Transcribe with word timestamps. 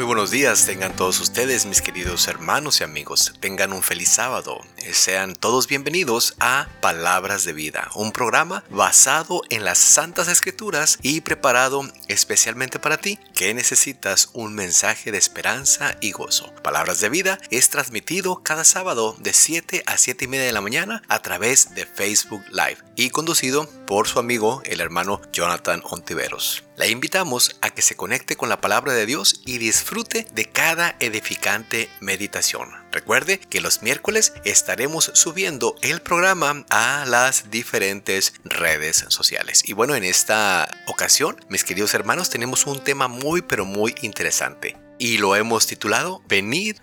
Muy 0.00 0.06
buenos 0.06 0.30
días, 0.30 0.64
tengan 0.64 0.96
todos 0.96 1.20
ustedes, 1.20 1.66
mis 1.66 1.82
queridos 1.82 2.26
hermanos 2.26 2.80
y 2.80 2.84
amigos. 2.84 3.34
Tengan 3.38 3.74
un 3.74 3.82
feliz 3.82 4.08
sábado. 4.08 4.62
Eh, 4.78 4.94
sean 4.94 5.34
todos 5.34 5.68
bienvenidos 5.68 6.36
a 6.40 6.68
Palabras 6.80 7.44
de 7.44 7.52
Vida, 7.52 7.90
un 7.94 8.10
programa 8.10 8.64
basado 8.70 9.42
en 9.50 9.62
las 9.62 9.76
Santas 9.76 10.28
Escrituras 10.28 10.98
y 11.02 11.20
preparado 11.20 11.82
especialmente 12.08 12.78
para 12.78 12.96
ti 12.96 13.18
que 13.34 13.52
necesitas 13.52 14.30
un 14.32 14.54
mensaje 14.54 15.12
de 15.12 15.18
esperanza 15.18 15.94
y 16.00 16.12
gozo. 16.12 16.50
Palabras 16.62 17.00
de 17.00 17.10
Vida 17.10 17.38
es 17.50 17.68
transmitido 17.68 18.42
cada 18.42 18.64
sábado 18.64 19.14
de 19.18 19.34
7 19.34 19.82
a 19.84 19.98
7 19.98 20.24
y 20.24 20.28
media 20.28 20.46
de 20.46 20.52
la 20.52 20.62
mañana 20.62 21.02
a 21.08 21.20
través 21.20 21.74
de 21.74 21.84
Facebook 21.84 22.42
Live 22.52 22.78
y 22.96 23.10
conducido 23.10 23.68
por 23.86 24.08
su 24.08 24.18
amigo 24.18 24.62
el 24.64 24.80
hermano 24.80 25.20
Jonathan 25.30 25.82
Ontiveros. 25.84 26.64
La 26.80 26.86
invitamos 26.86 27.58
a 27.60 27.68
que 27.68 27.82
se 27.82 27.94
conecte 27.94 28.36
con 28.36 28.48
la 28.48 28.62
palabra 28.62 28.94
de 28.94 29.04
Dios 29.04 29.42
y 29.44 29.58
disfrute 29.58 30.26
de 30.32 30.46
cada 30.46 30.96
edificante 30.98 31.90
meditación. 32.00 32.70
Recuerde 32.90 33.38
que 33.38 33.60
los 33.60 33.82
miércoles 33.82 34.32
estaremos 34.46 35.10
subiendo 35.12 35.76
el 35.82 36.00
programa 36.00 36.64
a 36.70 37.04
las 37.06 37.50
diferentes 37.50 38.32
redes 38.44 39.04
sociales. 39.08 39.62
Y 39.66 39.74
bueno, 39.74 39.94
en 39.94 40.04
esta 40.04 40.70
ocasión, 40.86 41.36
mis 41.50 41.64
queridos 41.64 41.92
hermanos, 41.92 42.30
tenemos 42.30 42.66
un 42.66 42.82
tema 42.82 43.08
muy 43.08 43.42
pero 43.42 43.66
muy 43.66 43.94
interesante. 44.00 44.78
Y 44.98 45.18
lo 45.18 45.36
hemos 45.36 45.66
titulado 45.66 46.22
Venid 46.28 46.78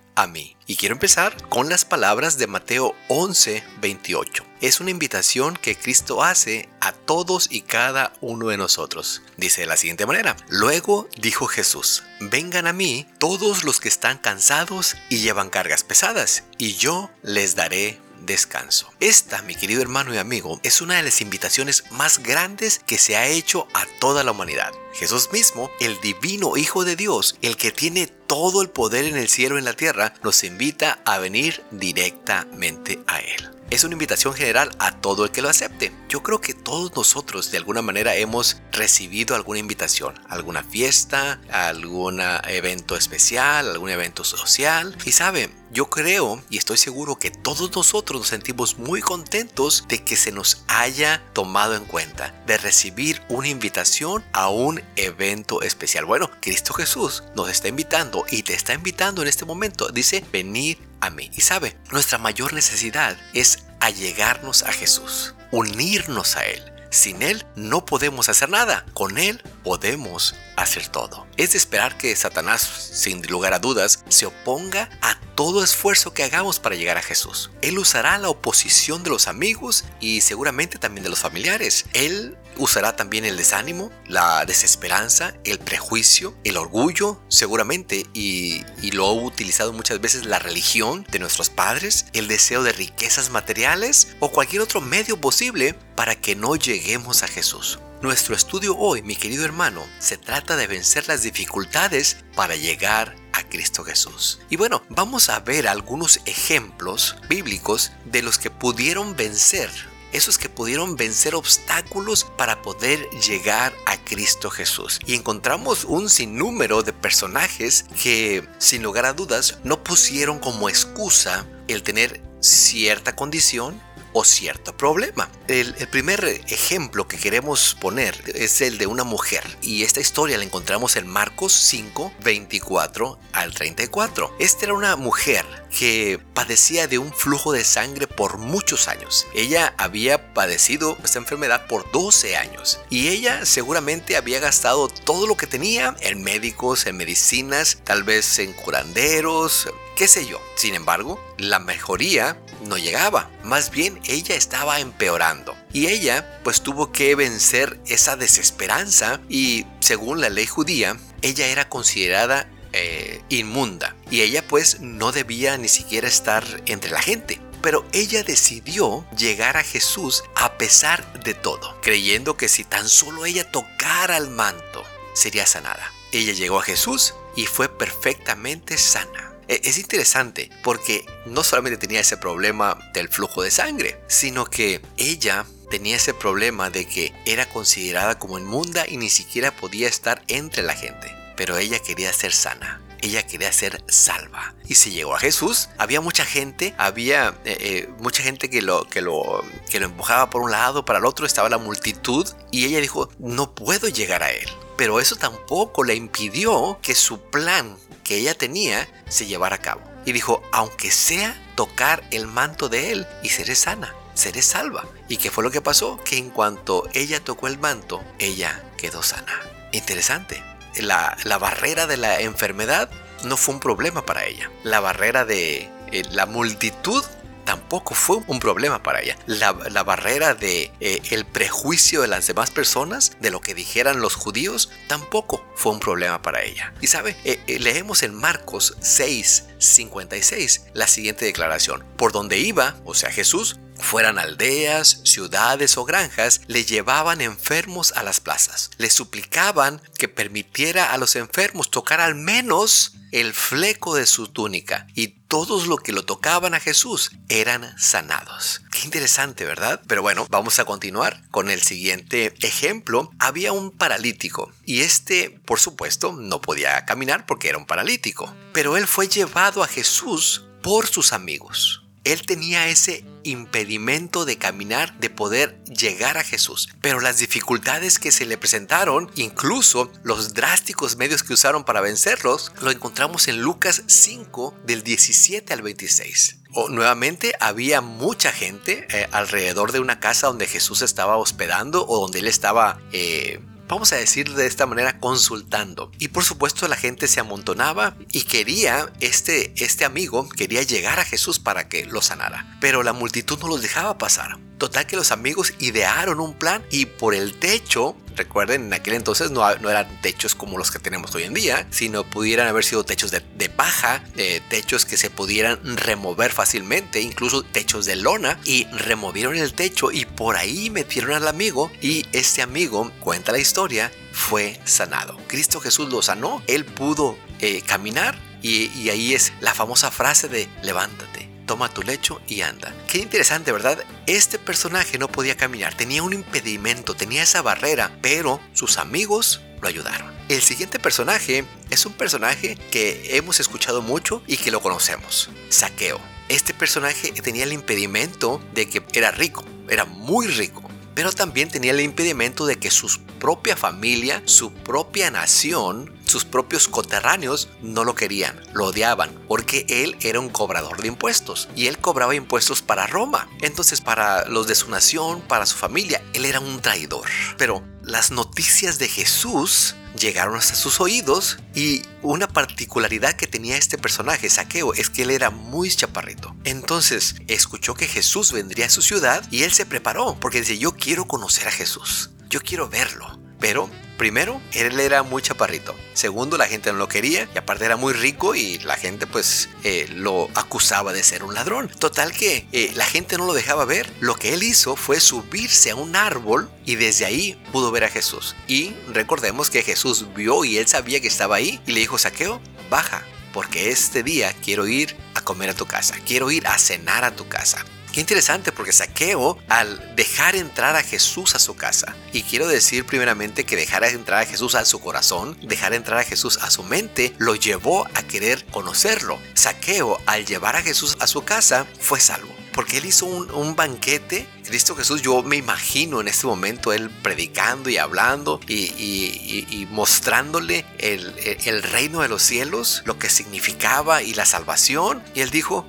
Y 0.66 0.78
quiero 0.78 0.94
empezar 0.94 1.38
con 1.48 1.70
las 1.70 1.86
palabras 1.86 2.40
de 2.40 2.48
Mateo 2.48 2.96
11, 3.08 3.64
28 3.82 4.48
es 4.62 4.80
una 4.80 4.92
invitación 4.92 5.56
que 5.56 5.76
Cristo 5.76 6.24
hace 6.24 6.70
a 6.80 6.92
todos 6.92 7.48
y 7.52 7.62
cada 7.62 8.14
uno 8.22 8.48
de 8.48 8.58
nosotros. 8.58 9.22
Dice 9.38 9.62
de 9.62 9.68
la 9.68 9.78
siguiente 9.78 10.06
manera, 10.06 10.36
luego 10.50 11.08
dijo 11.20 11.48
Jesús, 11.48 12.04
vengan 12.20 12.68
a 12.68 12.74
mí 12.74 13.06
todos 13.20 13.64
los 13.64 13.80
que 13.80 13.90
están 13.90 14.18
cansados 14.18 14.96
y 15.10 15.18
llevan 15.18 15.50
cargas 15.50 15.84
pesadas, 15.84 16.44
y 16.58 16.74
yo 16.74 17.12
les 17.22 17.56
daré 17.56 18.00
descanso. 18.26 18.92
Esta, 19.00 19.42
mi 19.42 19.56
querido 19.56 19.82
hermano 19.82 20.14
y 20.14 20.18
amigo, 20.18 20.60
es 20.64 20.82
una 20.82 20.96
de 20.96 21.04
las 21.04 21.22
invitaciones 21.22 21.84
más 21.92 22.20
grandes 22.20 22.80
que 22.86 22.98
se 22.98 23.18
ha 23.18 23.28
hecho 23.28 23.68
a 23.74 23.86
toda 24.00 24.24
la 24.24 24.32
humanidad. 24.32 24.74
Jesús 24.94 25.30
mismo, 25.32 25.70
el 25.80 26.00
divino 26.02 26.58
Hijo 26.58 26.86
de 26.86 26.96
Dios, 26.96 27.38
el 27.42 27.58
que 27.58 27.72
tiene 27.72 28.08
todo 28.08 28.62
el 28.62 28.70
poder 28.70 29.06
en 29.06 29.18
el 29.18 29.30
cielo 29.30 29.56
y 29.56 29.60
en 29.60 29.66
la 29.66 29.74
tierra, 29.74 30.14
nos 30.24 30.44
invita 30.44 31.00
a 31.06 31.20
venir 31.20 31.64
directamente 31.72 33.00
a 33.08 33.20
Él 33.20 33.52
es 33.70 33.84
una 33.84 33.94
invitación 33.94 34.34
general 34.34 34.72
a 34.80 34.92
todo 34.92 35.26
el 35.26 35.32
que 35.32 35.42
lo 35.42 35.50
acepte. 35.50 35.92
Yo 36.10 36.24
creo 36.24 36.40
que 36.40 36.54
todos 36.54 36.96
nosotros 36.96 37.52
de 37.52 37.58
alguna 37.58 37.82
manera 37.82 38.16
hemos 38.16 38.62
recibido 38.72 39.36
alguna 39.36 39.60
invitación, 39.60 40.16
alguna 40.30 40.64
fiesta, 40.64 41.42
algún 41.52 42.22
evento 42.48 42.96
especial, 42.96 43.70
algún 43.70 43.90
evento 43.90 44.24
social. 44.24 44.98
Y 45.06 45.12
sabe, 45.12 45.50
yo 45.72 45.90
creo 45.90 46.42
y 46.50 46.58
estoy 46.58 46.78
seguro 46.78 47.18
que 47.18 47.32
todos 47.32 47.76
nosotros 47.76 48.22
nos 48.22 48.28
sentimos 48.30 48.78
muy 48.78 49.02
contentos 49.02 49.86
de 49.88 50.04
que 50.04 50.16
se 50.16 50.32
nos 50.32 50.64
haya 50.68 51.24
tomado 51.34 51.76
en 51.76 51.86
cuenta, 51.86 52.34
de 52.46 52.58
recibir 52.58 53.22
una 53.30 53.48
invitación 53.50 54.24
a 54.34 54.50
un 54.50 54.82
evento 54.96 55.62
especial. 55.62 56.06
Bueno, 56.06 56.30
Cristo 56.42 56.74
Jesús 56.74 57.24
nos 57.36 57.50
está 57.50 57.68
invitando 57.68 58.26
y 58.30 58.44
te 58.44 58.54
está 58.54 58.74
invitando 58.74 59.22
en 59.22 59.28
este 59.28 59.46
momento. 59.46 59.90
Dice, 59.90 60.24
venid 60.32 60.78
a 61.02 61.10
mí. 61.10 61.30
Y 61.36 61.42
sabe, 61.42 61.78
nuestra 61.92 62.18
mayor 62.18 62.54
necesidad 62.54 63.18
es 63.34 63.64
allegarnos 63.80 64.64
a 64.64 64.72
Jesús, 64.72 65.36
unirnos 65.52 66.36
a 66.36 66.46
Él. 66.46 66.77
Sin 66.90 67.22
Él 67.22 67.46
no 67.56 67.86
podemos 67.86 68.30
hacer 68.30 68.50
nada, 68.50 68.86
con 68.94 69.18
Él 69.18 69.42
podemos 69.64 70.36
hacer 70.56 70.88
todo. 70.88 71.28
Es 71.38 71.52
de 71.52 71.58
esperar 71.58 71.98
que 71.98 72.16
Satanás, 72.16 72.62
sin 72.62 73.22
lugar 73.28 73.54
a 73.54 73.60
dudas, 73.60 74.04
se 74.10 74.26
oponga 74.26 74.90
a 75.02 75.20
todo 75.36 75.64
esfuerzo 75.64 76.14
que 76.14 76.24
hagamos 76.24 76.60
para 76.60 76.76
llegar 76.76 76.98
a 76.98 77.04
Jesús. 77.04 77.52
Él 77.62 77.78
usará 77.78 78.18
la 78.18 78.30
oposición 78.30 79.04
de 79.04 79.12
los 79.12 79.28
amigos 79.28 79.86
y 80.00 80.22
seguramente 80.22 80.80
también 80.80 81.04
de 81.04 81.12
los 81.12 81.20
familiares. 81.20 81.86
Él 81.94 82.38
usará 82.58 82.96
también 82.96 83.24
el 83.24 83.38
desánimo, 83.38 83.92
la 84.08 84.46
desesperanza, 84.46 85.34
el 85.44 85.60
prejuicio, 85.60 86.36
el 86.44 86.58
orgullo, 86.58 87.22
seguramente, 87.28 88.06
y, 88.14 88.64
lo 88.92 89.06
ha 89.06 89.14
utilizado 89.14 89.74
muchas 89.74 90.02
veces 90.02 90.26
la 90.26 90.40
religión 90.40 91.06
de 91.12 91.20
nuestros 91.20 91.52
padres, 91.52 92.08
el 92.14 92.28
deseo 92.28 92.64
de 92.64 92.72
riquezas 92.72 93.30
materiales 93.30 94.16
o 94.20 94.32
cualquier 94.32 94.64
otro 94.64 94.82
medio 94.82 95.22
posible 95.22 95.76
para 95.98 96.16
que 96.16 96.36
no 96.36 96.56
lleguemos 96.56 97.24
a 97.24 97.28
Jesús. 97.28 97.80
Nuestro 98.02 98.36
estudio 98.36 98.78
hoy, 98.78 99.02
mi 99.02 99.16
querido 99.16 99.44
hermano, 99.44 99.84
se 100.00 100.16
trata 100.16 100.56
de 100.56 100.68
vencer 100.68 101.08
las 101.08 101.24
dificultades 101.24 102.18
para 102.36 102.56
llegar 102.56 103.16
a 103.34 103.44
Cristo 103.50 103.84
Jesús. 103.84 104.40
Y 104.52 104.58
bueno, 104.58 104.84
vamos 104.90 105.30
a 105.30 105.40
ver 105.40 105.68
algunos 105.68 106.22
ejemplos 106.26 107.18
bíblicos 107.28 107.92
de 108.06 108.22
los 108.22 108.38
que 108.38 108.52
pudieron 108.52 109.16
vencer 109.16 109.72
esos 110.14 110.38
que 110.38 110.48
pudieron 110.48 110.96
vencer 110.96 111.36
obstáculos 111.36 112.26
para 112.38 112.62
poder 112.62 113.10
llegar 113.28 113.74
a 113.86 113.98
Cristo 113.98 114.50
Jesús. 114.50 115.00
Y 115.06 115.16
encontramos 115.16 115.84
un 115.84 116.10
sinnúmero 116.10 116.82
de 116.82 116.94
personajes 116.94 117.86
que, 118.02 118.48
sin 118.58 118.84
lugar 118.84 119.06
a 119.06 119.14
dudas, 119.14 119.60
no 119.66 119.84
pusieron 119.84 120.40
como 120.40 120.70
excusa 120.70 121.46
el 121.68 121.84
tener 121.84 122.22
cierta 122.40 123.16
condición 123.16 123.82
cierto 124.24 124.76
problema. 124.76 125.30
El, 125.48 125.74
primer 125.88 126.24
ejemplo 126.48 127.08
que 127.08 127.18
queremos 127.18 127.76
poner 127.80 128.22
es 128.36 128.62
el 128.62 128.78
de 128.78 128.88
una 128.88 129.04
mujer 129.04 129.44
y 129.62 129.84
esta 129.84 130.00
historia 130.00 130.38
la 130.38 130.44
encontramos 130.44 130.96
en 130.96 131.08
Marcos 131.08 131.54
5, 131.54 132.14
24 132.24 133.20
al 133.32 133.54
34. 133.54 134.36
Esta 134.40 134.66
era 134.66 134.74
una 134.74 134.96
mujer 134.96 135.46
que 135.78 136.20
padecía 136.34 136.88
de 136.88 136.98
un 136.98 137.14
flujo 137.14 137.54
de 137.54 137.64
sangre 137.64 138.08
por 138.08 138.38
muchos 138.38 138.88
años. 138.88 139.28
Ella 139.34 139.74
había 139.78 140.34
padecido 140.34 140.98
esta 141.04 141.20
enfermedad 141.20 141.68
por 141.68 141.90
12 141.92 142.36
años 142.36 142.80
y 142.90 143.10
ella 143.10 143.46
seguramente 143.46 144.18
había 144.18 144.40
gastado 144.40 144.88
todo 144.88 145.28
lo 145.28 145.38
que 145.38 145.48
tenía 145.48 145.96
en 146.02 146.24
médicos, 146.24 146.86
en 146.86 146.98
medicinas, 146.98 147.80
tal 147.84 148.04
vez 148.04 148.40
en 148.40 148.54
curanderos, 148.54 149.70
qué 149.96 150.08
sé 150.08 150.26
yo. 150.28 150.42
Sin 150.56 150.76
embargo, 150.76 151.20
la 151.38 151.60
mejoría 151.60 152.40
no 152.64 152.78
llegaba, 152.78 153.30
más 153.44 153.72
bien 153.72 154.00
ella 154.08 154.36
estaba 154.36 154.80
empeorando. 154.80 155.56
Y 155.74 155.88
ella 155.88 156.40
pues 156.44 156.62
tuvo 156.62 156.92
que 156.92 157.16
vencer 157.16 157.80
esa 157.88 158.16
desesperanza 158.16 159.20
y 159.30 159.66
según 159.80 160.22
la 160.22 160.30
ley 160.30 160.46
judía, 160.46 160.98
ella 161.22 161.48
era 161.48 161.70
considerada 161.70 162.50
eh, 162.74 163.22
inmunda 163.30 163.96
y 164.12 164.22
ella 164.22 164.46
pues 164.48 164.82
no 164.82 165.12
debía 165.12 165.58
ni 165.58 165.68
siquiera 165.68 166.08
estar 166.08 166.46
entre 166.66 166.92
la 166.92 167.02
gente. 167.02 167.42
Pero 167.62 167.86
ella 167.92 168.24
decidió 168.24 169.06
llegar 169.18 169.58
a 169.58 169.64
Jesús 169.64 170.24
a 170.36 170.58
pesar 170.58 171.22
de 171.24 171.34
todo, 171.34 171.80
creyendo 171.82 172.38
que 172.38 172.50
si 172.50 172.64
tan 172.64 172.88
solo 172.88 173.26
ella 173.26 173.52
tocara 173.52 174.18
el 174.18 174.30
manto, 174.30 174.84
sería 175.14 175.46
sanada. 175.46 175.92
Ella 176.12 176.34
llegó 176.34 176.60
a 176.60 176.64
Jesús 176.64 177.16
y 177.36 177.46
fue 177.46 177.68
perfectamente 177.68 178.78
sana. 178.78 179.27
E, 179.48 179.62
es 179.64 179.78
interesante 179.78 180.50
porque 180.64 181.06
no 181.26 181.44
solamente 181.44 181.78
tenía 181.78 182.02
ese 182.02 182.18
problema 182.18 182.78
del 182.94 183.10
flujo 183.10 183.42
de 183.44 183.52
sangre, 183.52 184.00
sino 184.08 184.46
que 184.46 184.82
ella 184.98 185.46
tenía 185.70 185.98
ese 185.98 186.14
problema 186.14 186.70
de 186.70 186.86
que 186.86 187.14
era 187.26 187.48
considerada 187.48 188.18
como 188.18 188.40
inmunda 188.40 188.86
y 188.88 188.98
ni 188.98 189.10
siquiera 189.10 189.56
podía 189.56 189.88
estar 189.88 190.24
entre 190.28 190.64
la 190.64 190.74
gente. 190.74 191.14
Pero 191.36 191.58
ella 191.58 191.80
quería 191.80 192.12
ser 192.14 192.34
sana. 192.34 192.82
Ella 193.00 193.26
quería 193.28 193.54
ser 193.54 193.84
salva. 193.88 194.56
Y 194.68 194.76
se 194.76 194.90
llegó 194.90 195.16
a 195.16 195.20
Jesús. 195.20 195.70
Había 195.78 196.02
mucha 196.02 196.26
gente, 196.26 196.74
había 196.80 197.40
eh, 197.46 197.58
eh, 197.60 197.90
mucha 198.00 198.24
gente 198.24 198.50
que 198.50 198.64
lo, 198.64 198.88
que, 198.88 199.02
lo, 199.02 199.44
que 199.70 199.80
lo 199.80 199.86
empujaba 199.86 200.32
por 200.32 200.42
un 200.42 200.50
lado, 200.50 200.84
para 200.84 200.98
el 200.98 201.06
otro 201.06 201.28
estaba 201.28 201.48
la 201.48 201.60
multitud. 201.60 202.28
Y 202.52 202.66
ella 202.66 202.80
dijo, 202.80 203.10
no 203.20 203.54
puedo 203.54 203.88
llegar 203.88 204.24
a 204.24 204.32
él. 204.32 204.50
Pero 204.78 205.00
eso 205.00 205.16
tampoco 205.16 205.84
le 205.84 205.94
impidió 205.94 206.80
que 206.82 206.96
su 206.96 207.22
plan 207.22 207.78
que 208.08 208.16
ella 208.16 208.34
tenía 208.34 208.88
se 209.10 209.26
llevara 209.26 209.58
a 209.58 209.62
cabo. 209.62 209.82
Y 210.06 210.14
dijo, 210.14 210.42
aunque 210.54 210.92
sea 210.92 211.38
tocar 211.56 212.04
el 212.12 212.26
manto 212.26 212.70
de 212.70 212.94
él 212.94 213.06
y 213.22 213.30
seré 213.30 213.54
sana, 213.54 213.94
seré 214.14 214.42
salva. 214.42 214.86
¿Y 215.10 215.18
qué 215.18 215.30
fue 215.30 215.44
lo 215.44 215.52
que 215.52 215.62
pasó? 215.62 216.00
Que 216.06 216.18
en 216.18 216.30
cuanto 216.30 216.88
ella 216.94 217.20
tocó 217.20 217.48
el 217.48 217.60
manto, 217.60 218.02
ella 218.18 218.64
quedó 218.78 219.04
sana. 219.04 219.42
Interesante. 219.74 220.42
La, 220.78 221.18
la 221.26 221.38
barrera 221.38 221.86
de 221.86 221.98
la 221.98 222.22
enfermedad 222.22 222.90
no 223.24 223.36
fue 223.36 223.56
un 223.56 223.60
problema 223.60 224.06
para 224.06 224.26
ella. 224.26 224.50
La 224.64 224.80
barrera 224.80 225.26
de 225.26 225.70
eh, 225.92 226.04
la 226.12 226.26
multitud 226.26 227.04
tampoco 227.48 227.96
fue 227.96 228.18
un 228.28 228.42
problema 228.42 228.84
para 228.84 229.02
ella. 229.02 229.18
La, 229.26 229.54
barrera 229.54 230.34
de 230.36 230.70
eh, 230.82 231.02
el 231.12 231.26
prejuicio 231.26 232.02
de 232.02 232.10
las 232.10 232.28
demás 232.28 232.52
personas, 232.52 233.14
de 233.22 233.32
lo 233.32 233.40
que 233.40 233.56
dijeran 233.56 234.02
los 234.02 234.16
judíos, 234.16 234.70
tampoco 234.90 235.42
fue 235.56 235.72
un 235.72 235.80
problema 235.80 236.22
para 236.22 236.44
ella. 236.44 236.74
Y 236.82 236.88
sabe, 236.88 237.16
eh, 237.24 237.40
eh, 237.48 237.58
leemos 237.60 238.04
en 238.04 238.14
Marcos 238.14 238.76
6, 238.82 239.46
56 239.60 240.64
la 240.74 240.88
siguiente 240.88 241.24
declaración. 241.24 241.86
Por 241.96 242.12
donde 242.12 242.38
iba, 242.38 242.76
o 242.84 242.94
sea 242.94 243.12
Jesús, 243.12 243.58
fueran 243.80 244.20
aldeas, 244.20 245.02
ciudades 245.04 245.78
o 245.78 245.86
granjas, 245.86 246.42
le 246.48 246.66
llevaban 246.66 247.22
enfermos 247.22 247.92
a 247.94 248.04
las 248.04 248.20
plazas. 248.20 248.72
Le 248.78 248.90
suplicaban 248.90 249.82
que 249.98 250.08
permitiera 250.08 250.94
a 250.94 250.98
los 250.98 251.16
enfermos 251.16 251.72
tocar 251.72 252.02
al 252.02 252.16
menos 252.16 252.94
el 253.12 253.34
fleco 253.34 253.96
de 253.96 254.06
su 254.06 254.28
túnica 254.28 254.88
y 254.94 255.08
todos 255.08 255.68
los 255.68 255.80
que 255.82 255.92
lo 255.92 256.04
tocaban 256.04 256.54
a 256.54 256.60
Jesús 256.60 257.12
eran 257.30 257.78
sanados. 257.80 258.62
Qué 258.72 258.82
interesante, 258.84 259.46
¿verdad? 259.46 259.82
Pero 259.88 260.02
bueno, 260.02 260.28
vamos 260.30 260.60
a 260.60 260.66
continuar 260.66 261.24
con 261.32 261.50
el 261.50 261.62
siguiente 261.62 262.34
ejemplo. 262.42 263.12
Había 263.20 263.54
un 263.54 263.72
paralítico 263.72 264.52
y 264.66 264.82
este, 264.82 265.30
por 265.46 265.60
supuesto, 265.60 266.14
no 266.14 266.42
podía 266.42 266.86
caminar 266.86 267.26
porque 267.26 267.50
era 267.50 267.58
un 267.58 267.66
paralítico, 267.66 268.34
pero 268.54 268.78
él 268.78 268.88
fue 268.88 269.08
llevado 269.08 269.64
a 269.64 269.68
Jesús 269.68 270.44
por 270.62 270.88
sus 270.88 271.14
amigos 271.14 271.87
él 272.12 272.26
tenía 272.26 272.68
ese 272.68 273.04
impedimento 273.24 274.26
de 274.26 274.38
caminar, 274.38 274.98
de 275.00 275.10
poder 275.10 275.62
llegar 275.66 276.18
a 276.18 276.24
Jesús. 276.24 276.70
Pero 276.82 277.00
las 277.00 277.20
dificultades 277.20 278.00
que 278.00 278.12
se 278.12 278.26
le 278.26 278.38
presentaron, 278.38 279.12
incluso 279.16 279.92
los 280.04 280.34
drásticos 280.34 280.96
medios 280.98 281.24
que 281.24 281.34
usaron 281.34 281.64
para 281.64 281.82
vencerlos, 281.82 282.52
lo 282.62 282.72
encontramos 282.72 283.28
en 283.28 283.42
Lucas 283.42 283.84
5 283.88 284.56
del 284.66 284.84
17 284.84 285.54
al 285.54 285.62
26. 285.62 286.38
O, 286.54 286.70
nuevamente 286.70 287.34
había 287.40 287.82
mucha 287.82 288.32
gente 288.32 288.88
eh, 288.90 289.08
alrededor 289.12 289.72
de 289.72 289.80
una 289.80 290.00
casa 290.00 290.28
donde 290.28 290.48
Jesús 290.48 290.82
estaba 290.82 291.18
hospedando 291.18 291.86
o 291.88 292.00
donde 292.00 292.20
él 292.20 292.28
estaba 292.28 292.80
eh, 292.92 293.40
vamos 293.68 293.94
a 293.94 293.98
decir 293.98 294.34
de 294.34 294.48
esta 294.48 294.66
manera, 294.66 295.00
consultando. 295.00 295.92
Y 296.00 296.10
por 296.10 296.24
supuesto 296.24 296.68
la 296.68 296.76
gente 296.76 297.08
se 297.08 297.20
amontonaba 297.20 297.96
y 298.12 298.24
quería, 298.24 298.92
este, 299.00 299.54
este 299.58 299.86
amigo 299.86 300.28
quería 300.30 300.64
llegar 300.64 301.00
a 301.00 301.06
Jesús 301.06 301.40
para 301.40 301.70
que 301.70 301.86
lo 301.86 302.02
sanara. 302.02 302.58
Pero 302.62 302.84
la 302.84 302.94
multitud 302.94 303.40
no 303.40 303.48
los 303.48 303.62
dejaba 303.62 303.98
pasar. 303.98 304.38
Total 304.58 304.88
que 304.88 304.96
los 304.96 305.12
amigos 305.12 305.54
idearon 305.60 306.20
un 306.20 306.34
plan 306.34 306.64
y 306.72 306.86
por 306.86 307.14
el 307.14 307.36
techo, 307.36 307.96
recuerden, 308.18 308.66
en 308.66 308.74
aquel 308.74 308.96
entonces 308.96 309.32
no, 309.32 309.56
no 309.58 309.70
eran 309.70 310.02
techos 310.02 310.36
como 310.36 310.58
los 310.58 310.72
que 310.72 310.80
tenemos 310.80 311.14
hoy 311.16 311.24
en 311.24 311.34
día, 311.34 311.68
sino 311.70 312.04
pudieran 312.04 312.48
haber 312.48 312.66
sido 312.66 312.84
techos 312.84 313.12
de, 313.12 313.22
paja, 313.50 314.04
techos 314.50 314.86
que 314.86 314.98
se 314.98 315.10
pudieran 315.10 315.60
remover 315.78 316.32
fácilmente, 316.32 317.02
incluso 317.02 317.44
techos 317.44 317.86
de 317.86 317.96
lona, 317.96 318.40
y 318.44 318.66
removieron 318.66 319.36
el 319.36 319.54
techo 319.54 319.92
y 319.92 320.06
por 320.06 320.36
ahí 320.36 320.70
metieron 320.70 321.14
al 321.14 321.28
amigo 321.28 321.72
y 321.82 322.06
este 322.12 322.42
amigo, 322.42 322.92
cuenta 323.00 323.32
la 323.32 323.40
historia, 323.40 323.92
fue 324.12 324.60
sanado. 324.66 325.18
Cristo 325.28 325.60
Jesús 325.60 325.90
lo 325.90 326.02
sanó, 326.02 326.44
él 326.48 326.66
pudo 326.66 327.18
eh, 327.40 327.62
caminar 327.62 328.20
y, 328.42 328.72
y 328.78 328.90
ahí 328.90 329.14
es 329.14 329.34
la 329.40 329.54
famosa 329.54 329.92
frase 329.92 330.28
de 330.28 330.50
levántate 330.64 331.27
toma 331.48 331.74
tu 331.74 331.82
lecho 331.82 332.22
y 332.28 332.42
anda. 332.42 332.72
Qué 332.88 333.00
interesante, 333.00 333.52
¿verdad? 333.52 333.84
Este 334.06 334.38
personaje 334.38 335.00
no 335.00 335.08
podía 335.08 335.36
caminar, 335.36 335.74
tenía 335.74 336.04
un 336.04 336.14
impedimento, 336.14 336.94
tenía 336.94 337.24
esa 337.24 337.42
barrera, 337.42 337.98
pero 338.04 338.40
sus 338.54 338.78
amigos 338.78 339.42
lo 339.60 339.68
ayudaron. 339.68 340.14
El 340.30 340.44
siguiente 340.44 340.78
personaje 340.78 341.46
es 341.72 341.86
un 341.86 341.94
personaje 341.94 342.56
que 342.70 343.18
hemos 343.18 343.40
escuchado 343.40 343.82
mucho 343.82 344.22
y 344.28 344.38
que 344.38 344.52
lo 344.52 344.62
conocemos, 344.62 345.32
Saqueo. 345.50 346.00
Este 346.30 346.54
personaje 346.54 347.12
tenía 347.14 347.46
el 347.46 347.54
impedimento 347.54 348.42
de 348.54 348.70
que 348.70 348.84
era 348.94 349.12
rico, 349.12 349.46
era 349.70 349.86
muy 349.86 350.28
rico 350.28 350.67
pero 350.98 351.12
también 351.12 351.48
tenía 351.48 351.74
el 351.74 351.82
impedimento 351.82 352.48
de 352.48 352.56
que 352.58 352.72
su 352.72 352.90
propia 353.20 353.56
familia, 353.56 354.24
su 354.26 354.52
propia 354.52 355.12
nación, 355.12 355.94
sus 356.06 356.26
propios 356.26 356.68
coterráneos 356.68 357.50
no 357.62 357.84
lo 357.84 357.94
querían, 357.94 358.42
lo 358.54 358.66
odiaban, 358.66 359.12
porque 359.28 359.68
él 359.70 359.96
era 360.02 360.20
un 360.20 360.30
cobrador 360.30 360.82
de 360.82 360.88
impuestos 360.88 361.50
y 361.56 361.68
él 361.68 361.78
cobraba 361.78 362.16
impuestos 362.16 362.64
para 362.64 362.88
Roma. 362.88 363.30
Entonces 363.44 363.80
para 363.80 364.26
los 364.26 364.48
de 364.48 364.56
su 364.56 364.72
nación, 364.72 365.22
para 365.22 365.46
su 365.46 365.56
familia, 365.56 366.04
él 366.14 366.26
era 366.26 366.40
un 366.40 366.62
traidor. 366.62 367.08
Pero 367.38 367.62
las 367.88 368.12
noticias 368.12 368.80
de 368.80 368.90
Jesús 368.90 369.76
llegaron 369.98 370.36
hasta 370.36 370.56
sus 370.56 370.80
oídos 370.80 371.40
y 371.56 371.82
una 372.02 372.28
particularidad 372.28 373.14
que 373.14 373.28
tenía 373.28 373.58
este 373.58 373.78
personaje, 373.78 374.30
Saqueo, 374.30 374.74
es 374.74 374.90
que 374.90 375.04
él 375.04 375.12
era 375.12 375.30
muy 375.30 375.70
chaparrito. 375.70 376.36
Entonces 376.44 377.16
escuchó 377.28 377.74
que 377.74 377.88
Jesús 377.88 378.32
vendría 378.32 378.68
a 378.68 378.70
su 378.70 378.82
ciudad 378.82 379.24
y 379.32 379.44
él 379.44 379.54
se 379.54 379.66
preparó 379.66 380.18
porque 380.20 380.42
dice, 380.42 380.58
yo 380.58 380.74
quiero 380.74 381.08
conocer 381.08 381.48
a 381.48 381.52
Jesús, 381.52 382.12
yo 382.30 382.42
quiero 382.42 382.70
verlo. 382.70 383.20
Pero 383.40 383.70
Primero, 383.98 384.42
él 384.54 384.80
era 384.80 385.02
muy 385.04 385.22
chaparrito. 385.22 385.76
Segundo, 385.94 386.38
la 386.38 386.48
gente 386.48 386.72
no 386.72 386.78
lo 386.78 386.88
quería 386.88 387.28
y 387.34 387.38
aparte 387.38 387.66
era 387.66 387.78
muy 387.78 387.94
rico 387.94 388.36
y 388.36 388.60
la 388.60 388.76
gente 388.76 389.08
pues 389.08 389.50
eh, 389.64 389.88
lo 389.96 390.30
acusaba 390.36 390.94
de 390.94 391.04
ser 391.04 391.24
un 391.24 391.34
ladrón. 391.34 391.70
Total 391.80 392.12
que 392.12 392.48
eh, 392.52 392.72
la 392.76 392.86
gente 392.86 393.18
no 393.18 393.26
lo 393.26 393.34
dejaba 393.34 393.66
ver. 393.66 393.92
Lo 394.00 394.16
que 394.16 394.34
él 394.34 394.44
hizo 394.44 394.76
fue 394.76 395.00
subirse 395.00 395.72
a 395.72 395.76
un 395.76 395.96
árbol 395.96 396.50
y 396.64 396.76
desde 396.76 397.06
ahí 397.06 397.42
pudo 397.52 397.72
ver 397.72 397.86
a 397.86 397.90
Jesús. 397.90 398.36
Y 398.48 398.76
recordemos 398.94 399.50
que 399.50 399.64
Jesús 399.64 400.06
vio 400.16 400.46
y 400.46 400.58
él 400.58 400.68
sabía 400.68 401.00
que 401.02 401.08
estaba 401.08 401.38
ahí 401.38 401.60
y 401.66 401.72
le 401.72 401.80
dijo, 401.80 401.98
saqueo, 401.98 402.40
baja, 402.70 403.04
porque 403.34 403.72
este 403.72 404.04
día 404.04 404.34
quiero 404.44 404.68
ir 404.68 404.96
a 405.16 405.22
comer 405.22 405.50
a 405.50 405.56
tu 405.56 405.66
casa, 405.66 405.96
quiero 406.06 406.30
ir 406.30 406.46
a 406.48 406.58
cenar 406.60 407.04
a 407.04 407.16
tu 407.16 407.28
casa. 407.28 407.66
Interesante 407.98 408.52
porque 408.52 408.74
Saqueo 408.74 409.40
al 409.50 409.96
dejar 409.96 410.36
entrar 410.36 410.76
a 410.76 410.84
Jesús 410.84 411.34
a 411.34 411.40
su 411.40 411.56
casa, 411.56 411.96
y 412.14 412.22
quiero 412.22 412.48
decir 412.48 412.86
primeramente 412.86 413.44
que 413.44 413.56
dejar 413.56 413.84
entrar 413.86 414.22
a 414.22 414.26
Jesús 414.26 414.54
a 414.54 414.66
su 414.66 414.80
corazón, 414.80 415.36
dejar 415.42 415.74
entrar 415.74 416.00
a 416.00 416.04
Jesús 416.04 416.38
a 416.44 416.52
su 416.52 416.62
mente, 416.62 417.16
lo 417.18 417.34
llevó 417.34 417.88
a 417.96 418.04
querer 418.04 418.46
conocerlo. 418.52 419.18
Saqueo 419.34 420.00
al 420.06 420.28
llevar 420.28 420.56
a 420.56 420.62
Jesús 420.62 420.96
a 421.00 421.08
su 421.08 421.24
casa 421.24 421.66
fue 421.80 422.00
salvo 422.00 422.38
porque 422.58 422.78
él 422.80 422.86
hizo 422.86 423.06
un, 423.06 423.56
banquete. 423.56 424.28
Cristo 424.44 424.76
Jesús, 424.76 425.04
yo 425.04 425.22
me 425.22 425.36
imagino 425.36 426.02
en 426.02 426.08
este 426.08 426.26
momento 426.26 426.74
él 426.74 426.90
predicando 426.90 427.70
y 427.70 427.78
hablando 427.78 428.40
y, 428.48 429.68
mostrándole 429.70 430.66
el, 430.80 431.62
reino 431.62 432.02
de 432.02 432.08
los 432.08 432.24
cielos, 432.24 432.82
lo 432.86 432.98
que 432.98 433.12
significaba 433.12 434.02
y 434.02 434.16
la 434.16 434.26
salvación. 434.26 435.04
Y 435.14 435.22
él 435.22 435.30
dijo, 435.30 435.68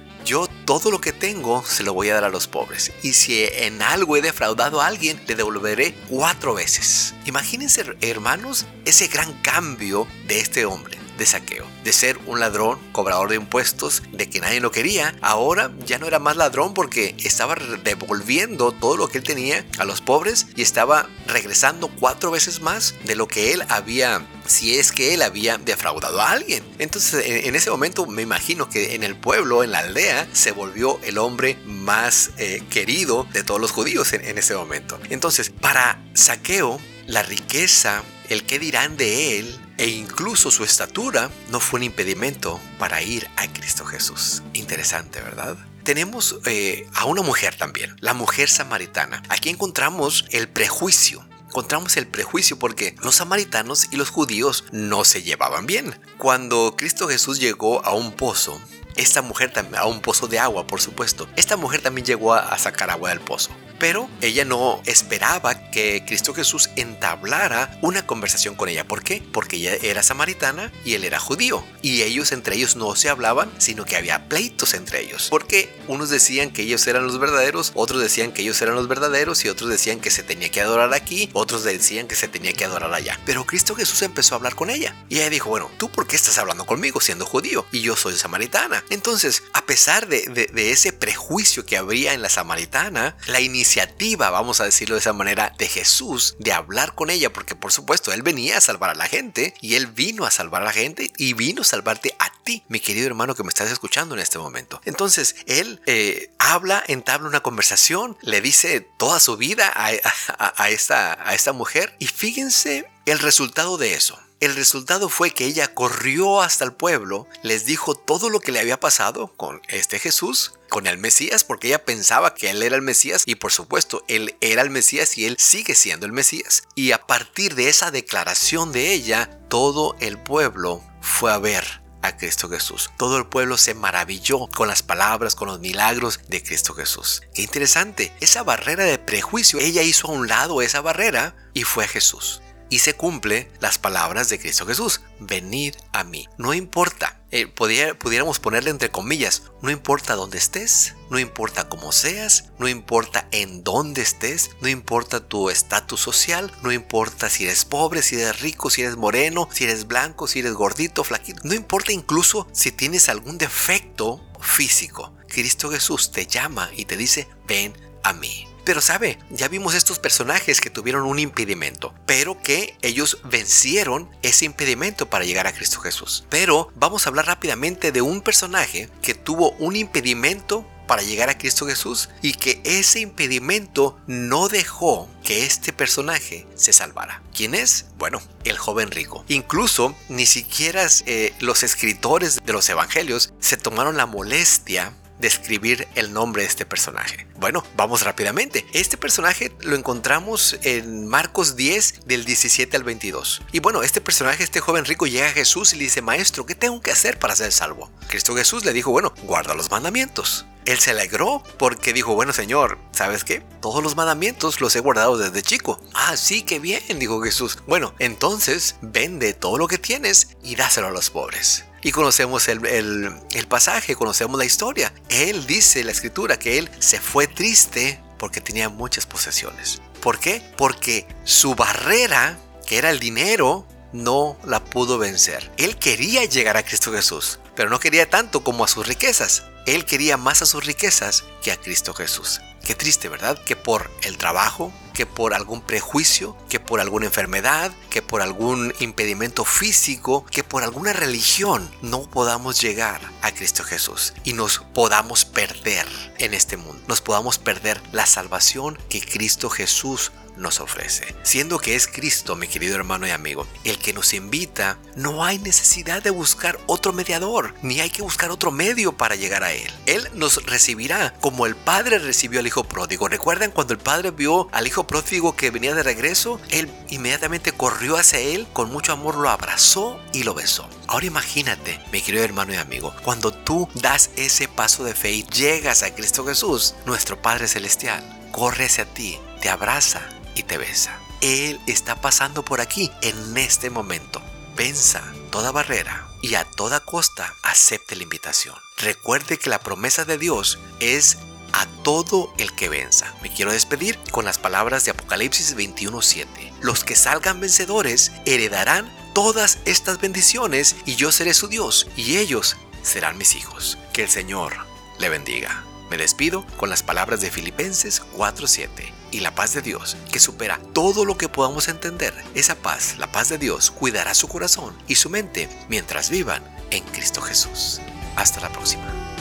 todo 0.68 0.90
lo 0.90 1.00
que 1.00 1.14
tengo 1.14 1.64
se 1.64 1.82
lo 1.82 1.94
voy 1.94 2.10
a 2.10 2.14
dar 2.16 2.24
a 2.24 2.28
los 2.28 2.46
pobres. 2.46 2.92
Y 3.02 3.14
si 3.14 3.42
en 3.42 3.80
algo 3.80 4.18
he 4.18 4.20
defraudado 4.20 4.82
a 4.82 4.86
alguien, 4.86 5.18
le 5.26 5.34
devolveré 5.34 5.94
cuatro 6.10 6.52
veces. 6.52 7.14
Imagínense, 7.24 7.96
hermanos, 8.02 8.66
ese 8.84 9.06
gran 9.06 9.32
cambio 9.40 10.06
de 10.26 10.40
este 10.40 10.66
hombre 10.66 10.97
de 11.18 11.26
saqueo. 11.26 11.66
De 11.84 11.92
ser 11.92 12.18
un 12.26 12.40
ladrón, 12.40 12.78
cobrador 12.92 13.28
de 13.28 13.36
impuestos, 13.36 14.02
de 14.12 14.30
que 14.30 14.40
nadie 14.40 14.60
lo 14.60 14.70
quería, 14.70 15.14
ahora 15.20 15.72
ya 15.84 15.98
no 15.98 16.06
era 16.06 16.18
más 16.18 16.36
ladrón 16.36 16.72
porque 16.72 17.14
estaba 17.18 17.56
devolviendo 17.84 18.72
todo 18.72 18.96
lo 18.96 19.08
que 19.08 19.18
él 19.18 19.24
tenía 19.24 19.66
a 19.78 19.84
los 19.84 20.00
pobres 20.00 20.46
y 20.56 20.62
estaba 20.62 21.08
regresando 21.26 21.88
cuatro 21.88 22.30
veces 22.30 22.60
más 22.60 22.94
de 23.04 23.16
lo 23.16 23.28
que 23.28 23.52
él 23.52 23.64
había 23.68 24.26
si 24.46 24.78
es 24.78 24.92
que 24.92 25.12
él 25.12 25.22
había 25.22 25.58
defraudado 25.58 26.20
a 26.20 26.30
alguien. 26.30 26.64
Entonces 26.78 27.26
en, 27.26 27.54
ese 27.54 27.70
momento 27.70 28.06
me 28.06 28.22
imagino 28.22 28.68
que 28.68 28.94
en 28.94 29.02
el 29.02 29.14
pueblo, 29.16 29.62
en 29.62 29.72
la 29.72 29.80
aldea, 29.80 30.26
se 30.32 30.52
volvió 30.52 30.98
el 31.02 31.18
hombre 31.18 31.58
más 31.66 32.30
eh, 32.38 32.62
querido 32.70 33.26
de 33.32 33.42
todos 33.42 33.60
los 33.60 33.72
judíos 33.72 34.12
en, 34.12 34.24
en 34.24 34.38
ese 34.38 34.54
momento. 34.54 34.98
Entonces, 35.10 35.50
para 35.50 36.02
Saqueo, 36.14 36.80
la 37.08 37.22
riqueza, 37.22 38.04
el 38.28 38.44
qué 38.44 38.58
dirán 38.58 38.96
de 38.96 39.38
él, 39.38 39.60
e 39.78 39.88
incluso 39.88 40.50
su 40.50 40.62
estatura 40.62 41.30
no 41.50 41.58
fue 41.58 41.78
un 41.78 41.84
impedimento 41.84 42.60
para 42.78 43.02
ir 43.02 43.28
a 43.36 43.50
Cristo 43.52 43.84
Jesús. 43.86 44.42
Interesante, 44.52 45.20
¿verdad? 45.20 45.56
Tenemos 45.84 46.38
eh, 46.44 46.86
a 46.92 47.06
una 47.06 47.22
mujer 47.22 47.56
también, 47.56 47.96
la 48.00 48.12
mujer 48.12 48.50
samaritana. 48.50 49.22
Aquí 49.30 49.48
encontramos 49.48 50.26
el 50.30 50.48
prejuicio 50.48 51.26
encontramos 51.48 51.96
el 51.96 52.06
prejuicio 52.06 52.58
porque 52.58 52.94
los 53.02 53.14
samaritanos 53.16 53.88
y 53.90 53.96
los 53.96 54.10
judíos 54.10 54.64
no 54.70 55.06
se 55.06 55.22
llevaban 55.22 55.64
bien. 55.64 55.98
Cuando 56.18 56.74
Cristo 56.76 57.08
Jesús 57.08 57.40
llegó 57.40 57.82
a 57.86 57.94
un 57.94 58.12
pozo, 58.12 58.60
esta 58.96 59.22
mujer 59.22 59.50
también, 59.50 59.76
a 59.76 59.86
un 59.86 60.00
pozo 60.00 60.28
de 60.28 60.38
agua, 60.38 60.66
por 60.66 60.82
supuesto, 60.82 61.26
esta 61.36 61.56
mujer 61.56 61.80
también 61.80 62.06
llegó 62.06 62.34
a 62.34 62.58
sacar 62.58 62.90
agua 62.90 63.08
del 63.08 63.20
pozo 63.20 63.50
pero 63.78 64.08
ella 64.20 64.44
no 64.44 64.82
esperaba 64.86 65.70
que 65.70 66.04
Cristo 66.06 66.34
Jesús 66.34 66.70
entablara 66.76 67.78
una 67.82 68.06
conversación 68.06 68.54
con 68.54 68.68
ella. 68.68 68.84
¿Por 68.84 69.02
qué? 69.02 69.22
Porque 69.32 69.56
ella 69.56 69.74
era 69.82 70.02
samaritana 70.02 70.72
y 70.84 70.94
él 70.94 71.04
era 71.04 71.18
judío. 71.18 71.64
Y 71.82 72.02
ellos 72.02 72.32
entre 72.32 72.56
ellos 72.56 72.76
no 72.76 72.94
se 72.96 73.08
hablaban, 73.08 73.50
sino 73.58 73.84
que 73.84 73.96
había 73.96 74.28
pleitos 74.28 74.74
entre 74.74 75.00
ellos. 75.02 75.28
Porque 75.30 75.72
unos 75.86 76.10
decían 76.10 76.50
que 76.50 76.62
ellos 76.62 76.86
eran 76.86 77.06
los 77.06 77.18
verdaderos, 77.18 77.72
otros 77.74 78.00
decían 78.02 78.32
que 78.32 78.42
ellos 78.42 78.60
eran 78.62 78.74
los 78.74 78.88
verdaderos 78.88 79.44
y 79.44 79.48
otros 79.48 79.70
decían 79.70 80.00
que 80.00 80.10
se 80.10 80.22
tenía 80.22 80.50
que 80.50 80.60
adorar 80.60 80.92
aquí, 80.92 81.30
otros 81.32 81.64
decían 81.64 82.08
que 82.08 82.16
se 82.16 82.28
tenía 82.28 82.52
que 82.52 82.64
adorar 82.64 82.92
allá. 82.92 83.18
Pero 83.24 83.46
Cristo 83.46 83.74
Jesús 83.74 84.02
empezó 84.02 84.34
a 84.34 84.36
hablar 84.36 84.54
con 84.54 84.70
ella. 84.70 84.94
Y 85.08 85.16
ella 85.16 85.30
dijo, 85.30 85.50
bueno, 85.50 85.70
¿tú 85.78 85.90
por 85.90 86.06
qué 86.06 86.16
estás 86.16 86.38
hablando 86.38 86.66
conmigo 86.66 87.00
siendo 87.00 87.26
judío? 87.26 87.66
Y 87.72 87.80
yo 87.80 87.96
soy 87.96 88.16
samaritana. 88.16 88.84
Entonces, 88.90 89.42
a 89.52 89.64
pesar 89.64 90.08
de, 90.08 90.50
ese 90.54 90.92
prejuicio 90.92 91.64
que 91.64 91.76
habría 91.76 92.12
en 92.12 92.22
la 92.22 92.28
samaritana, 92.28 93.16
la 93.26 93.40
iniciativa 93.40 93.67
iniciativa, 93.68 94.30
vamos 94.30 94.62
a 94.62 94.64
decirlo 94.64 94.94
de 94.94 95.00
esa 95.00 95.12
manera, 95.12 95.52
de 95.58 95.68
Jesús 95.68 96.36
de 96.38 96.54
hablar 96.54 96.94
con 96.94 97.10
ella, 97.10 97.30
porque 97.30 97.54
por 97.54 97.70
supuesto, 97.70 98.14
Él 98.14 98.22
venía 98.22 98.56
a 98.56 98.60
salvar 98.62 98.88
a 98.88 98.94
la 98.94 99.06
gente 99.06 99.52
y 99.60 99.74
Él 99.74 99.88
vino 99.88 100.24
a 100.24 100.30
salvar 100.30 100.62
a 100.62 100.64
la 100.64 100.72
gente 100.72 101.12
y 101.18 101.34
vino 101.34 101.60
a 101.60 101.64
salvarte 101.66 102.14
a 102.18 102.32
ti, 102.44 102.62
mi 102.68 102.80
querido 102.80 103.06
hermano 103.06 103.34
que 103.34 103.42
me 103.42 103.50
estás 103.50 103.70
escuchando 103.70 104.14
en 104.14 104.22
este 104.22 104.38
momento. 104.38 104.80
Entonces, 104.86 105.36
Él 105.46 105.82
eh, 105.84 106.30
habla, 106.38 106.82
entabla 106.86 107.28
una 107.28 107.40
conversación, 107.40 108.16
le 108.22 108.40
dice 108.40 108.80
toda 108.96 109.20
su 109.20 109.36
vida 109.36 109.70
a, 109.74 110.70
esta, 110.70 111.18
a 111.28 111.34
esta 111.34 111.52
mujer 111.52 111.94
y 111.98 112.06
fíjense 112.06 112.90
el 113.04 113.18
resultado 113.18 113.76
de 113.76 113.92
eso. 113.92 114.18
El 114.40 114.54
resultado 114.54 115.08
fue 115.08 115.32
que 115.32 115.46
ella 115.46 115.74
corrió 115.74 116.42
hasta 116.42 116.64
el 116.64 116.72
pueblo, 116.72 117.26
les 117.42 117.64
dijo 117.64 117.96
todo 117.96 118.30
lo 118.30 118.38
que 118.38 118.52
le 118.52 118.60
había 118.60 118.78
pasado 118.78 119.32
con 119.36 119.60
este 119.66 119.98
Jesús, 119.98 120.52
con 120.68 120.86
el 120.86 120.96
Mesías, 120.96 121.42
porque 121.42 121.66
ella 121.66 121.84
pensaba 121.84 122.34
que 122.34 122.48
él 122.50 122.62
era 122.62 122.76
el 122.76 122.82
Mesías 122.82 123.24
y 123.26 123.34
por 123.34 123.50
supuesto 123.50 124.04
él 124.06 124.36
era 124.40 124.62
el 124.62 124.70
Mesías 124.70 125.18
y 125.18 125.26
él 125.26 125.34
sigue 125.40 125.74
siendo 125.74 126.06
el 126.06 126.12
Mesías. 126.12 126.62
Y 126.76 126.92
a 126.92 127.04
partir 127.04 127.56
de 127.56 127.68
esa 127.68 127.90
declaración 127.90 128.70
de 128.70 128.92
ella, 128.92 129.28
todo 129.48 129.96
el 129.98 130.22
pueblo 130.22 130.84
fue 131.00 131.32
a 131.32 131.38
ver 131.38 131.82
a 132.02 132.16
Cristo 132.16 132.48
Jesús. 132.48 132.90
Todo 132.96 133.16
el 133.16 133.26
pueblo 133.26 133.58
se 133.58 133.74
maravilló 133.74 134.46
con 134.54 134.68
las 134.68 134.84
palabras, 134.84 135.34
con 135.34 135.48
los 135.48 135.58
milagros 135.58 136.20
de 136.28 136.44
Cristo 136.44 136.74
Jesús. 136.74 137.22
Qué 137.34 137.42
interesante, 137.42 138.12
esa 138.20 138.44
barrera 138.44 138.84
de 138.84 139.00
prejuicio, 139.00 139.58
ella 139.58 139.82
hizo 139.82 140.06
a 140.06 140.12
un 140.12 140.28
lado 140.28 140.62
esa 140.62 140.80
barrera 140.80 141.34
y 141.54 141.64
fue 141.64 141.86
a 141.86 141.88
Jesús 141.88 142.40
y 142.70 142.80
se 142.80 142.94
cumple 142.94 143.50
las 143.60 143.78
palabras 143.78 144.28
de 144.28 144.38
Cristo 144.38 144.66
Jesús. 144.66 145.00
Venid 145.20 145.74
a 145.92 146.04
mí. 146.04 146.26
No 146.36 146.54
importa, 146.54 147.20
eh, 147.30 147.46
pudiéramos 147.46 148.38
ponerle 148.38 148.70
entre 148.70 148.90
comillas, 148.90 149.42
no 149.60 149.70
importa 149.70 150.14
dónde 150.14 150.38
estés, 150.38 150.94
no 151.10 151.18
importa 151.18 151.68
cómo 151.68 151.92
seas, 151.92 152.44
no 152.58 152.68
importa 152.68 153.28
en 153.32 153.64
dónde 153.64 154.02
estés, 154.02 154.50
no 154.60 154.68
importa 154.68 155.20
tu 155.20 155.50
estatus 155.50 156.00
social, 156.00 156.52
no 156.62 156.72
importa 156.72 157.28
si 157.28 157.44
eres 157.44 157.64
pobre, 157.64 158.02
si 158.02 158.16
eres 158.16 158.40
rico, 158.40 158.70
si 158.70 158.82
eres 158.82 158.96
moreno, 158.96 159.48
si 159.52 159.64
eres 159.64 159.86
blanco, 159.86 160.26
si 160.26 160.38
eres 160.38 160.54
gordito, 160.54 161.04
flaquito, 161.04 161.40
no 161.44 161.54
importa 161.54 161.92
incluso 161.92 162.48
si 162.52 162.72
tienes 162.72 163.08
algún 163.08 163.36
defecto 163.36 164.24
físico. 164.40 165.14
Cristo 165.28 165.70
Jesús 165.70 166.10
te 166.10 166.26
llama 166.26 166.70
y 166.74 166.86
te 166.86 166.96
dice, 166.96 167.28
ven 167.46 167.76
a 168.02 168.14
mí. 168.14 168.47
Pero 168.68 168.82
sabe, 168.82 169.18
ya 169.30 169.48
vimos 169.48 169.74
estos 169.74 169.98
personajes 169.98 170.60
que 170.60 170.68
tuvieron 170.68 171.06
un 171.06 171.18
impedimento, 171.18 171.94
pero 172.04 172.38
que 172.42 172.76
ellos 172.82 173.16
vencieron 173.24 174.10
ese 174.20 174.44
impedimento 174.44 175.08
para 175.08 175.24
llegar 175.24 175.46
a 175.46 175.54
Cristo 175.54 175.80
Jesús. 175.80 176.26
Pero 176.28 176.70
vamos 176.74 177.06
a 177.06 177.08
hablar 177.08 177.24
rápidamente 177.24 177.92
de 177.92 178.02
un 178.02 178.20
personaje 178.20 178.90
que 179.00 179.14
tuvo 179.14 179.52
un 179.52 179.74
impedimento 179.74 180.66
para 180.86 181.00
llegar 181.00 181.30
a 181.30 181.38
Cristo 181.38 181.66
Jesús 181.66 182.10
y 182.20 182.34
que 182.34 182.60
ese 182.64 183.00
impedimento 183.00 183.98
no 184.06 184.48
dejó 184.48 185.08
que 185.24 185.46
este 185.46 185.72
personaje 185.72 186.46
se 186.54 186.74
salvara. 186.74 187.22
¿Quién 187.34 187.54
es? 187.54 187.86
Bueno, 187.96 188.20
el 188.44 188.58
joven 188.58 188.90
rico. 188.90 189.24
Incluso 189.28 189.96
ni 190.10 190.26
siquiera 190.26 190.86
eh, 191.06 191.32
los 191.40 191.62
escritores 191.62 192.38
de 192.44 192.52
los 192.52 192.68
evangelios 192.68 193.32
se 193.40 193.56
tomaron 193.56 193.96
la 193.96 194.04
molestia 194.04 194.92
describir 195.20 195.88
el 195.94 196.12
nombre 196.12 196.42
de 196.42 196.48
este 196.48 196.66
personaje. 196.66 197.26
Bueno, 197.36 197.64
vamos 197.76 198.02
rápidamente. 198.02 198.66
Este 198.72 198.96
personaje 198.96 199.52
lo 199.60 199.76
encontramos 199.76 200.56
en 200.62 201.06
Marcos 201.06 201.56
10 201.56 202.06
del 202.06 202.24
17 202.24 202.76
al 202.76 202.84
22. 202.84 203.42
Y 203.52 203.60
bueno, 203.60 203.82
este 203.82 204.00
personaje, 204.00 204.44
este 204.44 204.60
joven 204.60 204.84
rico, 204.84 205.06
llega 205.06 205.26
a 205.26 205.32
Jesús 205.32 205.72
y 205.72 205.76
le 205.76 205.84
dice, 205.84 206.02
Maestro, 206.02 206.46
¿qué 206.46 206.54
tengo 206.54 206.80
que 206.80 206.92
hacer 206.92 207.18
para 207.18 207.36
ser 207.36 207.52
salvo? 207.52 207.90
Cristo 208.08 208.34
Jesús 208.34 208.64
le 208.64 208.72
dijo, 208.72 208.90
bueno, 208.90 209.12
guarda 209.24 209.54
los 209.54 209.70
mandamientos. 209.70 210.46
Él 210.68 210.78
se 210.80 210.90
alegró 210.90 211.42
porque 211.58 211.94
dijo, 211.94 212.14
bueno 212.14 212.34
Señor, 212.34 212.78
¿sabes 212.92 213.24
qué? 213.24 213.40
Todos 213.62 213.82
los 213.82 213.96
mandamientos 213.96 214.60
los 214.60 214.76
he 214.76 214.80
guardado 214.80 215.16
desde 215.16 215.40
chico. 215.40 215.80
Ah, 215.94 216.14
sí, 216.14 216.42
qué 216.42 216.58
bien, 216.58 216.82
dijo 216.98 217.22
Jesús. 217.22 217.56
Bueno, 217.66 217.94
entonces 217.98 218.76
vende 218.82 219.32
todo 219.32 219.56
lo 219.56 219.66
que 219.66 219.78
tienes 219.78 220.36
y 220.42 220.56
dáselo 220.56 220.88
a 220.88 220.90
los 220.90 221.08
pobres. 221.08 221.64
Y 221.80 221.90
conocemos 221.90 222.48
el, 222.48 223.14
pasaje, 223.48 223.96
conocemos 223.96 224.38
la 224.38 224.44
historia. 224.44 224.92
Él 225.08 225.46
dice 225.46 225.82
la 225.84 225.92
escritura 225.92 226.38
que 226.38 226.58
él 226.58 226.70
se 226.80 227.00
fue 227.00 227.26
triste 227.26 227.98
porque 228.18 228.42
tenía 228.42 228.68
muchas 228.68 229.06
posesiones. 229.06 229.80
¿Por 230.02 230.18
qué? 230.18 230.42
Porque 230.58 231.08
su 231.24 231.54
barrera, 231.54 232.38
que 232.66 232.76
era 232.76 232.90
el 232.90 232.98
dinero, 232.98 233.66
no 233.94 234.36
la 234.44 234.62
pudo 234.62 234.98
vencer. 234.98 235.50
Él 235.56 235.78
quería 235.78 236.26
llegar 236.26 236.58
a 236.58 236.62
Cristo 236.62 236.92
Jesús, 236.92 237.38
pero 237.56 237.70
no 237.70 237.80
quería 237.80 238.10
tanto 238.10 238.44
como 238.44 238.64
a 238.64 238.68
sus 238.68 238.86
riquezas. 238.86 239.44
Él 239.74 239.84
quería 239.84 240.16
más 240.16 240.40
a 240.40 240.46
sus 240.46 240.64
riquezas 240.64 241.24
que 241.42 241.52
a 241.52 241.60
Cristo 241.60 241.92
Jesús. 241.92 242.40
Qué 242.64 242.74
triste, 242.74 243.10
¿verdad? 243.10 243.38
Que 243.44 243.54
por 243.54 243.90
el 244.02 244.16
trabajo, 244.16 244.72
que 244.94 245.04
por 245.04 245.34
algún 245.34 245.60
prejuicio, 245.60 246.34
que 246.48 246.58
por 246.58 246.80
alguna 246.80 247.04
enfermedad, 247.04 247.70
que 247.90 248.00
por 248.00 248.22
algún 248.22 248.72
impedimento 248.80 249.44
físico, 249.44 250.24
que 250.30 250.42
por 250.42 250.62
alguna 250.62 250.94
religión 250.94 251.70
no 251.82 252.08
podamos 252.08 252.62
llegar 252.62 253.02
a 253.20 253.30
Cristo 253.32 253.62
Jesús 253.62 254.14
y 254.24 254.32
nos 254.32 254.60
podamos 254.72 255.26
perder 255.26 255.86
en 256.16 256.32
este 256.32 256.56
mundo. 256.56 256.82
Nos 256.88 257.02
podamos 257.02 257.36
perder 257.36 257.78
la 257.92 258.06
salvación 258.06 258.78
que 258.88 259.02
Cristo 259.02 259.50
Jesús 259.50 260.12
nos 260.38 260.60
ofrece. 260.60 261.14
Siendo 261.22 261.58
que 261.58 261.74
es 261.74 261.86
Cristo, 261.86 262.36
mi 262.36 262.48
querido 262.48 262.76
hermano 262.76 263.06
y 263.06 263.10
amigo, 263.10 263.46
el 263.64 263.78
que 263.78 263.92
nos 263.92 264.14
invita, 264.14 264.78
no 264.96 265.24
hay 265.24 265.38
necesidad 265.38 266.02
de 266.02 266.10
buscar 266.10 266.58
otro 266.66 266.92
mediador, 266.92 267.54
ni 267.62 267.80
hay 267.80 267.90
que 267.90 268.02
buscar 268.02 268.30
otro 268.30 268.50
medio 268.50 268.96
para 268.96 269.16
llegar 269.16 269.44
a 269.44 269.52
Él. 269.52 269.70
Él 269.86 270.08
nos 270.14 270.44
recibirá 270.46 271.14
como 271.20 271.46
el 271.46 271.56
Padre 271.56 271.98
recibió 271.98 272.40
al 272.40 272.46
Hijo 272.46 272.64
pródigo. 272.64 273.08
¿Recuerdan 273.08 273.50
cuando 273.50 273.74
el 273.74 273.78
Padre 273.78 274.10
vio 274.10 274.48
al 274.52 274.66
Hijo 274.66 274.86
pródigo 274.86 275.36
que 275.36 275.50
venía 275.50 275.74
de 275.74 275.82
regreso? 275.82 276.40
Él 276.50 276.70
inmediatamente 276.88 277.52
corrió 277.52 277.96
hacia 277.96 278.20
Él, 278.20 278.46
con 278.52 278.70
mucho 278.70 278.92
amor 278.92 279.16
lo 279.16 279.28
abrazó 279.28 280.00
y 280.12 280.22
lo 280.22 280.34
besó. 280.34 280.68
Ahora 280.86 281.06
imagínate, 281.06 281.80
mi 281.92 282.00
querido 282.00 282.24
hermano 282.24 282.54
y 282.54 282.56
amigo, 282.56 282.94
cuando 283.04 283.32
tú 283.32 283.68
das 283.74 284.10
ese 284.16 284.48
paso 284.48 284.84
de 284.84 284.94
fe 284.94 285.12
y 285.12 285.22
llegas 285.24 285.82
a 285.82 285.94
Cristo 285.94 286.24
Jesús, 286.24 286.74
nuestro 286.86 287.20
Padre 287.20 287.48
Celestial, 287.48 288.02
corre 288.32 288.66
hacia 288.66 288.84
ti, 288.86 289.18
te 289.40 289.48
abraza 289.48 290.00
te 290.42 290.58
besa. 290.58 290.98
Él 291.20 291.60
está 291.66 292.00
pasando 292.00 292.44
por 292.44 292.60
aquí 292.60 292.90
en 293.02 293.36
este 293.36 293.70
momento. 293.70 294.22
Venza 294.56 295.02
toda 295.30 295.52
barrera 295.52 296.08
y 296.22 296.34
a 296.34 296.44
toda 296.44 296.80
costa 296.80 297.34
acepte 297.42 297.96
la 297.96 298.02
invitación. 298.02 298.56
Recuerde 298.76 299.38
que 299.38 299.50
la 299.50 299.60
promesa 299.60 300.04
de 300.04 300.18
Dios 300.18 300.58
es 300.80 301.18
a 301.52 301.66
todo 301.82 302.32
el 302.38 302.52
que 302.54 302.68
venza. 302.68 303.14
Me 303.22 303.32
quiero 303.32 303.52
despedir 303.52 303.98
con 304.10 304.24
las 304.24 304.38
palabras 304.38 304.84
de 304.84 304.90
Apocalipsis 304.90 305.56
21:7. 305.56 306.52
Los 306.60 306.84
que 306.84 306.96
salgan 306.96 307.40
vencedores 307.40 308.12
heredarán 308.26 308.92
todas 309.14 309.58
estas 309.64 310.00
bendiciones 310.00 310.76
y 310.84 310.96
yo 310.96 311.10
seré 311.12 311.34
su 311.34 311.48
Dios 311.48 311.86
y 311.96 312.18
ellos 312.18 312.56
serán 312.82 313.18
mis 313.18 313.34
hijos. 313.34 313.78
Que 313.92 314.04
el 314.04 314.10
Señor 314.10 314.56
le 314.98 315.08
bendiga. 315.08 315.67
Me 315.90 315.96
despido 315.96 316.44
con 316.56 316.68
las 316.70 316.82
palabras 316.82 317.20
de 317.20 317.30
Filipenses 317.30 318.02
4:7 318.16 318.92
y 319.10 319.20
la 319.20 319.34
paz 319.34 319.54
de 319.54 319.62
Dios, 319.62 319.96
que 320.12 320.20
supera 320.20 320.60
todo 320.72 321.04
lo 321.04 321.16
que 321.16 321.28
podamos 321.28 321.68
entender. 321.68 322.14
Esa 322.34 322.54
paz, 322.54 322.96
la 322.98 323.10
paz 323.10 323.28
de 323.28 323.38
Dios, 323.38 323.70
cuidará 323.70 324.14
su 324.14 324.28
corazón 324.28 324.76
y 324.86 324.96
su 324.96 325.08
mente 325.08 325.48
mientras 325.68 326.10
vivan 326.10 326.42
en 326.70 326.84
Cristo 326.84 327.22
Jesús. 327.22 327.80
Hasta 328.16 328.40
la 328.40 328.50
próxima. 328.50 329.17